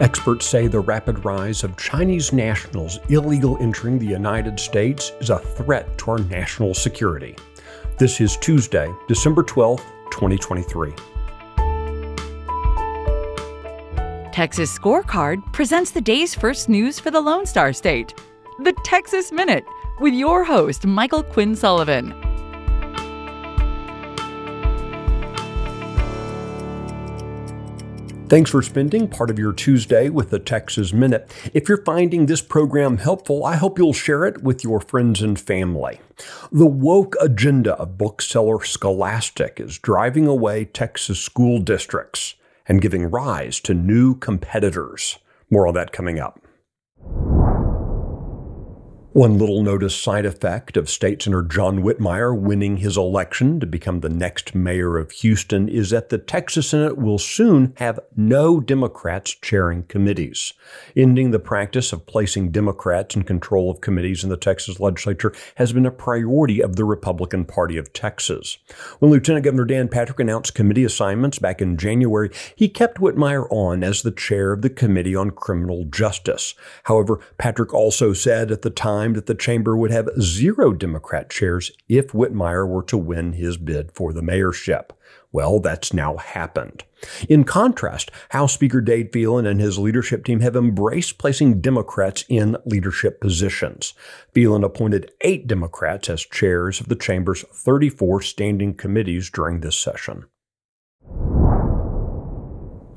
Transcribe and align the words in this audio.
Experts 0.00 0.44
say 0.44 0.66
the 0.66 0.78
rapid 0.78 1.24
rise 1.24 1.64
of 1.64 1.74
Chinese 1.78 2.30
nationals 2.30 2.98
illegal 3.08 3.56
entering 3.62 3.98
the 3.98 4.04
United 4.04 4.60
States 4.60 5.12
is 5.20 5.30
a 5.30 5.38
threat 5.38 5.96
to 5.96 6.10
our 6.10 6.18
national 6.18 6.74
security. 6.74 7.34
This 7.96 8.20
is 8.20 8.36
Tuesday, 8.36 8.92
December 9.08 9.42
12, 9.42 9.80
2023. 10.10 10.92
Texas 14.32 14.78
Scorecard 14.78 15.38
presents 15.54 15.92
the 15.92 16.02
day's 16.02 16.34
first 16.34 16.68
news 16.68 17.00
for 17.00 17.10
the 17.10 17.20
Lone 17.20 17.46
Star 17.46 17.72
State. 17.72 18.12
The 18.64 18.74
Texas 18.84 19.32
Minute, 19.32 19.64
with 19.98 20.12
your 20.12 20.44
host, 20.44 20.84
Michael 20.84 21.22
Quinn 21.22 21.56
Sullivan. 21.56 22.25
Thanks 28.28 28.50
for 28.50 28.60
spending 28.60 29.06
part 29.06 29.30
of 29.30 29.38
your 29.38 29.52
Tuesday 29.52 30.08
with 30.08 30.30
the 30.30 30.40
Texas 30.40 30.92
Minute. 30.92 31.30
If 31.54 31.68
you're 31.68 31.84
finding 31.84 32.26
this 32.26 32.42
program 32.42 32.96
helpful, 32.96 33.44
I 33.44 33.54
hope 33.54 33.78
you'll 33.78 33.92
share 33.92 34.24
it 34.24 34.42
with 34.42 34.64
your 34.64 34.80
friends 34.80 35.22
and 35.22 35.38
family. 35.38 36.00
The 36.50 36.66
woke 36.66 37.14
agenda 37.20 37.74
of 37.74 37.96
bookseller 37.96 38.64
Scholastic 38.64 39.60
is 39.60 39.78
driving 39.78 40.26
away 40.26 40.64
Texas 40.64 41.20
school 41.20 41.60
districts 41.60 42.34
and 42.66 42.82
giving 42.82 43.08
rise 43.12 43.60
to 43.60 43.74
new 43.74 44.16
competitors. 44.16 45.18
More 45.48 45.68
on 45.68 45.74
that 45.74 45.92
coming 45.92 46.18
up. 46.18 46.40
One 49.16 49.38
little 49.38 49.62
noticed 49.62 50.02
side 50.02 50.26
effect 50.26 50.76
of 50.76 50.90
State 50.90 51.22
Senator 51.22 51.42
John 51.42 51.82
Whitmire 51.82 52.38
winning 52.38 52.76
his 52.76 52.98
election 52.98 53.58
to 53.60 53.66
become 53.66 54.00
the 54.00 54.10
next 54.10 54.54
mayor 54.54 54.98
of 54.98 55.10
Houston 55.10 55.70
is 55.70 55.88
that 55.88 56.10
the 56.10 56.18
Texas 56.18 56.68
Senate 56.68 56.98
will 56.98 57.16
soon 57.16 57.72
have 57.78 57.98
no 58.14 58.60
Democrats 58.60 59.34
chairing 59.34 59.84
committees. 59.84 60.52
Ending 60.94 61.30
the 61.30 61.38
practice 61.38 61.94
of 61.94 62.04
placing 62.04 62.50
Democrats 62.50 63.16
in 63.16 63.22
control 63.22 63.70
of 63.70 63.80
committees 63.80 64.22
in 64.22 64.28
the 64.28 64.36
Texas 64.36 64.80
legislature 64.80 65.32
has 65.54 65.72
been 65.72 65.86
a 65.86 65.90
priority 65.90 66.62
of 66.62 66.76
the 66.76 66.84
Republican 66.84 67.46
Party 67.46 67.78
of 67.78 67.94
Texas. 67.94 68.58
When 68.98 69.10
Lieutenant 69.10 69.46
Governor 69.46 69.64
Dan 69.64 69.88
Patrick 69.88 70.20
announced 70.20 70.54
committee 70.54 70.84
assignments 70.84 71.38
back 71.38 71.62
in 71.62 71.78
January, 71.78 72.30
he 72.54 72.68
kept 72.68 72.98
Whitmire 72.98 73.46
on 73.48 73.82
as 73.82 74.02
the 74.02 74.12
chair 74.12 74.52
of 74.52 74.60
the 74.60 74.68
Committee 74.68 75.16
on 75.16 75.30
Criminal 75.30 75.86
Justice. 75.86 76.54
However, 76.82 77.20
Patrick 77.38 77.72
also 77.72 78.12
said 78.12 78.50
at 78.50 78.60
the 78.60 78.68
time 78.68 79.05
that 79.14 79.26
the 79.26 79.34
chamber 79.34 79.76
would 79.76 79.90
have 79.90 80.08
zero 80.20 80.72
Democrat 80.72 81.30
chairs 81.30 81.70
if 81.88 82.08
Whitmire 82.08 82.68
were 82.68 82.82
to 82.84 82.98
win 82.98 83.34
his 83.34 83.56
bid 83.56 83.92
for 83.92 84.12
the 84.12 84.20
mayorship. 84.20 84.90
Well, 85.32 85.60
that's 85.60 85.92
now 85.92 86.16
happened. 86.16 86.84
In 87.28 87.44
contrast, 87.44 88.10
House 88.30 88.54
Speaker 88.54 88.80
Dade 88.80 89.12
Phelan 89.12 89.46
and 89.46 89.60
his 89.60 89.78
leadership 89.78 90.24
team 90.24 90.40
have 90.40 90.56
embraced 90.56 91.18
placing 91.18 91.60
Democrats 91.60 92.24
in 92.28 92.56
leadership 92.64 93.20
positions. 93.20 93.92
Phelan 94.32 94.64
appointed 94.64 95.10
eight 95.20 95.46
Democrats 95.46 96.08
as 96.08 96.22
chairs 96.22 96.80
of 96.80 96.88
the 96.88 96.96
chamber's 96.96 97.42
34 97.52 98.22
standing 98.22 98.74
committees 98.74 99.28
during 99.30 99.60
this 99.60 99.78
session. 99.78 100.24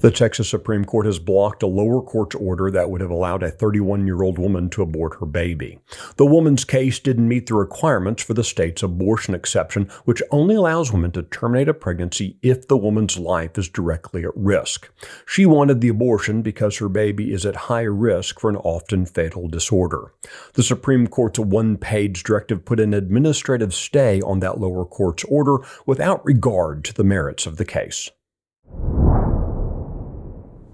The 0.00 0.12
Texas 0.12 0.48
Supreme 0.48 0.84
Court 0.84 1.06
has 1.06 1.18
blocked 1.18 1.64
a 1.64 1.66
lower 1.66 2.00
court's 2.00 2.36
order 2.36 2.70
that 2.70 2.88
would 2.88 3.00
have 3.00 3.10
allowed 3.10 3.42
a 3.42 3.50
31 3.50 4.06
year 4.06 4.22
old 4.22 4.38
woman 4.38 4.70
to 4.70 4.82
abort 4.82 5.18
her 5.18 5.26
baby. 5.26 5.80
The 6.16 6.24
woman's 6.24 6.64
case 6.64 7.00
didn't 7.00 7.26
meet 7.26 7.46
the 7.46 7.56
requirements 7.56 8.22
for 8.22 8.32
the 8.32 8.44
state's 8.44 8.84
abortion 8.84 9.34
exception, 9.34 9.90
which 10.04 10.22
only 10.30 10.54
allows 10.54 10.92
women 10.92 11.10
to 11.12 11.24
terminate 11.24 11.68
a 11.68 11.74
pregnancy 11.74 12.36
if 12.42 12.68
the 12.68 12.76
woman's 12.76 13.18
life 13.18 13.58
is 13.58 13.68
directly 13.68 14.22
at 14.22 14.36
risk. 14.36 14.88
She 15.26 15.46
wanted 15.46 15.80
the 15.80 15.88
abortion 15.88 16.42
because 16.42 16.78
her 16.78 16.88
baby 16.88 17.32
is 17.32 17.44
at 17.44 17.56
high 17.56 17.82
risk 17.82 18.38
for 18.38 18.50
an 18.50 18.56
often 18.56 19.04
fatal 19.04 19.48
disorder. 19.48 20.12
The 20.52 20.62
Supreme 20.62 21.08
Court's 21.08 21.40
one 21.40 21.76
page 21.76 22.22
directive 22.22 22.64
put 22.64 22.78
an 22.78 22.94
administrative 22.94 23.74
stay 23.74 24.20
on 24.20 24.38
that 24.40 24.60
lower 24.60 24.84
court's 24.84 25.24
order 25.24 25.56
without 25.86 26.24
regard 26.24 26.84
to 26.84 26.94
the 26.94 27.02
merits 27.02 27.46
of 27.46 27.56
the 27.56 27.64
case. 27.64 28.12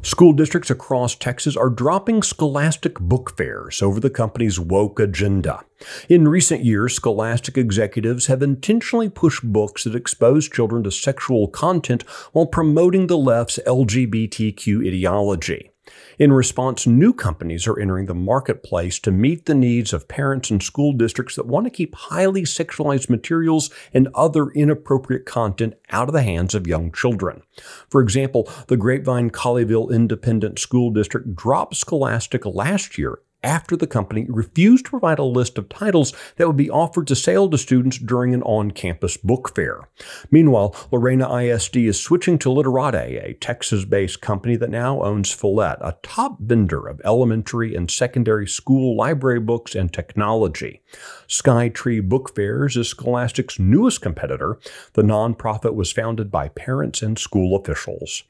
School 0.04 0.34
districts 0.34 0.69
across 0.69 1.15
Texas 1.15 1.56
are 1.56 1.70
dropping 1.70 2.22
scholastic 2.22 3.00
book 3.00 3.34
fairs 3.38 3.81
over 3.81 4.00
the 4.00 4.10
company's 4.10 4.60
woke 4.60 5.00
agenda. 5.00 5.65
In 6.10 6.28
recent 6.28 6.62
years, 6.62 6.94
scholastic 6.94 7.56
executives 7.56 8.26
have 8.26 8.43
intentionally 8.43 9.09
pushed 9.09 9.50
books 9.50 9.84
that 9.84 9.94
expose 9.94 10.47
children 10.47 10.84
to 10.84 10.91
sexual 10.91 11.48
content 11.48 12.03
while 12.32 12.44
promoting 12.44 13.06
the 13.06 13.16
left's 13.16 13.59
LGBTQ 13.66 14.87
ideology. 14.87 15.70
In 16.19 16.33
response, 16.33 16.87
new 16.87 17.12
companies 17.12 17.67
are 17.67 17.78
entering 17.78 18.06
the 18.06 18.15
marketplace 18.15 18.99
to 19.00 19.11
meet 19.11 19.47
the 19.47 19.55
needs 19.55 19.93
of 19.93 20.09
parents 20.09 20.50
and 20.50 20.62
school 20.62 20.93
districts 20.93 21.37
that 21.37 21.47
want 21.47 21.67
to 21.67 21.71
keep 21.71 21.95
highly 21.95 22.43
sexualized 22.43 23.11
materials 23.11 23.71
and 23.93 24.09
other 24.15 24.50
inappropriate 24.50 25.27
content 25.27 25.75
out 25.91 26.09
of 26.09 26.15
the 26.15 26.23
hands 26.23 26.55
of 26.55 26.67
young 26.67 26.93
children. 26.93 27.43
For 27.89 28.00
example, 28.00 28.49
the 28.69 28.77
Grapevine 28.77 29.31
Colleyville 29.31 29.93
Independent 29.93 30.59
School 30.59 30.91
District 30.91 31.34
dropped 31.34 31.77
Scholastic 31.77 32.47
last 32.47 32.97
year 32.97 33.19
after 33.44 33.77
the 33.77 33.87
company 33.87 34.27
refused 34.28 34.87
to 34.87 34.91
provide 34.91 35.19
a 35.21 35.25
list 35.25 35.59
of 35.59 35.69
titles 35.69 36.12
that 36.37 36.47
would 36.47 36.56
be 36.56 36.71
offered 36.71 37.06
to 37.06 37.15
sale 37.15 37.49
to 37.50 37.59
students 37.59 37.99
during 37.99 38.34
an 38.34 38.43
on 38.43 38.71
campus 38.72 39.16
book 39.16 39.55
fair. 39.55 39.88
Meanwhile, 40.31 40.75
Lorena 40.91 41.32
ISD 41.32 41.77
is 41.77 42.03
switching 42.03 42.38
to 42.38 42.50
Literate, 42.50 43.22
a 43.22 43.34
Texas 43.34 43.84
based 43.84 44.21
company 44.21 44.56
that 44.56 44.71
now 44.71 45.03
owns 45.03 45.31
Follett, 45.31 45.78
a 45.81 45.97
top 46.03 46.41
vendor 46.41 46.88
of 46.88 47.00
elementary 47.05 47.75
and 47.75 47.91
secondary 47.91 48.49
school 48.49 48.97
library 48.97 49.41
books 49.41 49.75
and 49.75 49.93
technology. 49.93 50.82
Skytree 51.28 52.09
Book 52.09 52.34
Fairs 52.34 52.76
is 52.76 52.88
Scholastic's 52.88 53.59
newest 53.59 54.00
competitor. 54.00 54.59
The 54.94 55.03
nonprofit 55.03 55.75
was 55.75 55.93
founded 55.93 56.31
by 56.31 56.49
parents 56.49 57.03
and 57.03 57.19
school 57.19 57.56
officials. 57.56 58.25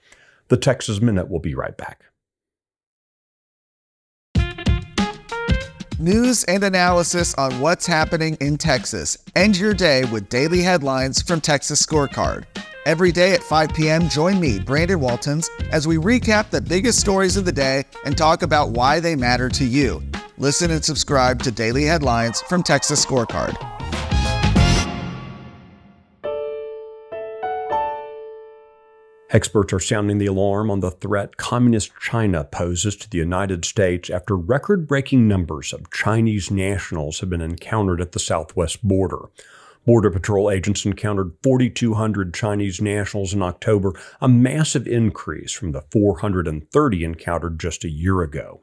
The 0.48 0.56
Texas 0.56 1.00
Minute 1.00 1.30
will 1.30 1.40
be 1.40 1.54
right 1.54 1.76
back. 1.76 2.04
News 6.04 6.44
and 6.44 6.62
analysis 6.64 7.32
on 7.36 7.60
what's 7.60 7.86
happening 7.86 8.36
in 8.42 8.58
Texas. 8.58 9.16
End 9.34 9.56
your 9.56 9.72
day 9.72 10.04
with 10.04 10.28
daily 10.28 10.60
headlines 10.60 11.22
from 11.22 11.40
Texas 11.40 11.82
Scorecard. 11.82 12.44
Every 12.84 13.10
day 13.10 13.32
at 13.32 13.42
5 13.42 13.72
p.m., 13.72 14.10
join 14.10 14.38
me, 14.38 14.58
Brandon 14.58 15.00
Waltens, 15.00 15.48
as 15.70 15.88
we 15.88 15.96
recap 15.96 16.50
the 16.50 16.60
biggest 16.60 17.00
stories 17.00 17.38
of 17.38 17.46
the 17.46 17.52
day 17.52 17.84
and 18.04 18.18
talk 18.18 18.42
about 18.42 18.72
why 18.72 19.00
they 19.00 19.16
matter 19.16 19.48
to 19.48 19.64
you. 19.64 20.02
Listen 20.36 20.70
and 20.72 20.84
subscribe 20.84 21.42
to 21.42 21.50
Daily 21.50 21.84
Headlines 21.84 22.42
from 22.42 22.62
Texas 22.62 23.02
Scorecard. 23.02 23.73
Experts 29.34 29.72
are 29.72 29.80
sounding 29.80 30.18
the 30.18 30.26
alarm 30.26 30.70
on 30.70 30.78
the 30.78 30.92
threat 30.92 31.36
Communist 31.36 31.90
China 32.00 32.44
poses 32.44 32.94
to 32.94 33.10
the 33.10 33.18
United 33.18 33.64
States 33.64 34.08
after 34.08 34.36
record 34.36 34.86
breaking 34.86 35.26
numbers 35.26 35.72
of 35.72 35.90
Chinese 35.90 36.52
nationals 36.52 37.18
have 37.18 37.30
been 37.30 37.40
encountered 37.40 38.00
at 38.00 38.12
the 38.12 38.20
southwest 38.20 38.86
border. 38.86 39.22
Border 39.84 40.12
Patrol 40.12 40.52
agents 40.52 40.86
encountered 40.86 41.32
4,200 41.42 42.32
Chinese 42.32 42.80
nationals 42.80 43.34
in 43.34 43.42
October, 43.42 43.92
a 44.20 44.28
massive 44.28 44.86
increase 44.86 45.50
from 45.50 45.72
the 45.72 45.82
430 45.90 47.04
encountered 47.04 47.58
just 47.58 47.84
a 47.84 47.90
year 47.90 48.22
ago. 48.22 48.60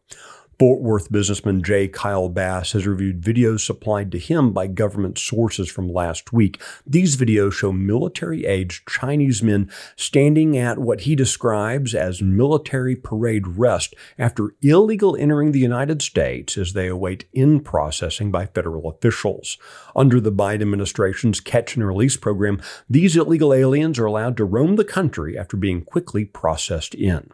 Fort 0.61 0.79
Worth 0.79 1.11
businessman 1.11 1.63
J. 1.63 1.87
Kyle 1.87 2.29
Bass 2.29 2.73
has 2.73 2.85
reviewed 2.85 3.19
videos 3.19 3.61
supplied 3.61 4.11
to 4.11 4.19
him 4.19 4.53
by 4.53 4.67
government 4.67 5.17
sources 5.17 5.71
from 5.71 5.91
last 5.91 6.31
week. 6.33 6.61
These 6.85 7.17
videos 7.17 7.53
show 7.53 7.71
military 7.71 8.45
aged 8.45 8.87
Chinese 8.87 9.41
men 9.41 9.71
standing 9.95 10.55
at 10.55 10.77
what 10.77 11.01
he 11.01 11.15
describes 11.15 11.95
as 11.95 12.21
military 12.21 12.95
parade 12.95 13.47
rest 13.47 13.95
after 14.19 14.53
illegal 14.61 15.15
entering 15.15 15.51
the 15.51 15.57
United 15.57 16.03
States 16.03 16.55
as 16.59 16.73
they 16.73 16.85
await 16.85 17.25
in 17.33 17.61
processing 17.61 18.29
by 18.29 18.45
federal 18.45 18.87
officials. 18.87 19.57
Under 19.95 20.21
the 20.21 20.31
Biden 20.31 20.61
administration's 20.61 21.39
catch 21.39 21.75
and 21.75 21.87
release 21.87 22.17
program, 22.17 22.61
these 22.87 23.17
illegal 23.17 23.51
aliens 23.51 23.97
are 23.97 24.05
allowed 24.05 24.37
to 24.37 24.45
roam 24.45 24.75
the 24.75 24.85
country 24.85 25.35
after 25.35 25.57
being 25.57 25.83
quickly 25.83 26.23
processed 26.23 26.93
in. 26.93 27.31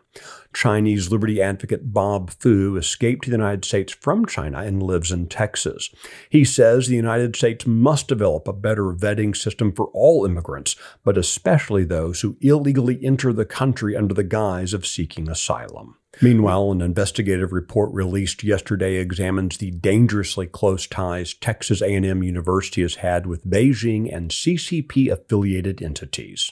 Chinese 0.58 1.12
liberty 1.12 1.40
advocate 1.40 1.94
Bob 1.94 2.32
Fu 2.32 2.78
escaped 2.78 3.24
to 3.24 3.30
the 3.30 3.38
United 3.38 3.64
States 3.64 3.94
from 3.94 4.26
China 4.26 4.58
and 4.58 4.82
lives 4.82 5.12
in 5.12 5.28
Texas. 5.28 5.92
He 6.32 6.44
says 6.44 6.88
the 6.88 6.96
United 6.96 7.36
States 7.36 7.68
must 7.68 8.08
develop 8.08 8.48
a 8.48 8.54
better 8.54 8.86
vetting 8.86 9.36
system 9.36 9.72
for 9.72 9.92
all 9.94 10.26
immigrants, 10.26 10.76
but 11.04 11.16
especially 11.16 11.84
those 11.84 12.22
who 12.22 12.38
illegally 12.42 12.98
enter 13.06 13.32
the 13.32 13.46
country 13.46 13.96
under 13.96 14.16
the 14.16 14.24
guise 14.24 14.74
of 14.74 14.88
seeking 14.88 15.30
asylum. 15.30 15.98
Meanwhile, 16.22 16.72
an 16.72 16.82
investigative 16.82 17.52
report 17.52 17.94
released 17.94 18.44
yesterday 18.44 18.96
examines 18.96 19.58
the 19.58 19.72
dangerously 19.72 20.48
close 20.48 20.88
ties 20.88 21.34
Texas 21.36 21.82
A&M 21.82 22.24
University 22.24 22.82
has 22.82 22.96
had 22.96 23.28
with 23.28 23.46
Beijing 23.46 24.14
and 24.14 24.32
CCP 24.32 25.12
affiliated 25.12 25.82
entities. 25.82 26.52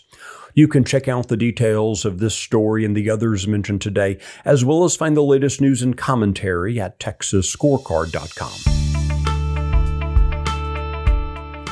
You 0.53 0.67
can 0.67 0.85
check 0.85 1.07
out 1.07 1.27
the 1.27 1.37
details 1.37 2.05
of 2.05 2.19
this 2.19 2.35
story 2.35 2.85
and 2.85 2.95
the 2.95 3.09
others 3.09 3.47
mentioned 3.47 3.81
today, 3.81 4.19
as 4.45 4.63
well 4.63 4.83
as 4.83 4.95
find 4.95 5.17
the 5.17 5.23
latest 5.23 5.59
news 5.61 5.81
and 5.81 5.97
commentary 5.97 6.79
at 6.79 6.99
texasscorecard.com. 6.99 8.75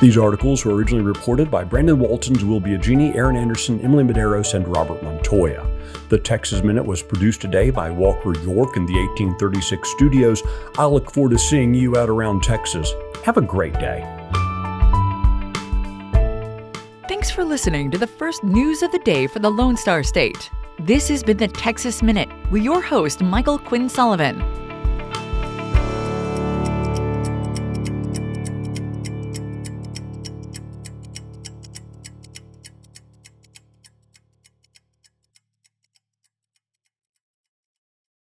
These 0.01 0.17
articles 0.17 0.65
were 0.65 0.73
originally 0.73 1.05
reported 1.05 1.49
by 1.49 1.63
Brandon 1.63 1.97
Waltens, 1.97 2.43
Will 2.43 2.59
Biagini, 2.59 3.15
Aaron 3.15 3.37
Anderson, 3.37 3.79
Emily 3.79 4.03
Medeiros, 4.03 4.53
and 4.53 4.67
Robert 4.75 5.01
Montoya. 5.01 5.72
The 6.09 6.17
Texas 6.17 6.63
Minute 6.63 6.85
was 6.85 7.01
produced 7.01 7.41
today 7.41 7.69
by 7.69 7.89
Walker 7.89 8.37
York 8.39 8.77
in 8.77 8.85
the 8.85 8.93
1836 8.93 9.89
studios. 9.89 10.43
I 10.77 10.85
look 10.85 11.11
forward 11.11 11.31
to 11.31 11.39
seeing 11.39 11.73
you 11.73 11.97
out 11.97 12.09
around 12.09 12.43
Texas. 12.43 12.91
Have 13.23 13.37
a 13.37 13.41
great 13.41 13.73
day. 13.73 14.01
Thanks 17.07 17.31
for 17.31 17.43
listening 17.43 17.91
to 17.91 17.97
the 17.97 18.07
first 18.07 18.43
news 18.43 18.81
of 18.81 18.91
the 18.91 18.99
day 18.99 19.27
for 19.27 19.39
the 19.39 19.49
Lone 19.49 19.77
Star 19.77 20.03
State. 20.03 20.49
This 20.79 21.07
has 21.09 21.23
been 21.23 21.37
the 21.37 21.47
Texas 21.47 22.01
Minute 22.01 22.29
with 22.51 22.63
your 22.63 22.81
host, 22.81 23.21
Michael 23.21 23.59
Quinn 23.59 23.87
Sullivan. 23.87 24.62